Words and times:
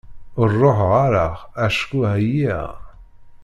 Ur 0.39 0.49
ruḥeɣ 0.61 0.91
ara 1.05 1.25
acku 1.65 1.99
εyiɣ. 2.13 2.69